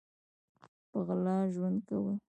[0.89, 2.13] په غلا ژوند کوو